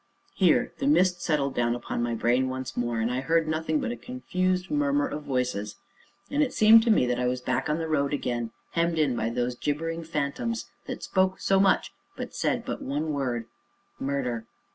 [0.33, 3.91] Here the mist settled down upon my brain once more, and I heard nothing but
[3.91, 5.75] a confused murmur of voices,
[6.31, 9.15] and it seemed to me that I was back on the road again, hemmed in
[9.15, 13.45] by those gibbering phantoms that spoke so much, and yet said but one word:
[13.99, 14.47] "Murder."